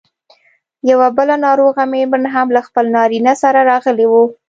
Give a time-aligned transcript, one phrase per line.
[0.89, 4.23] یوه بله ناروغه مېرمن هم له خپل نارینه سره راغلې وه.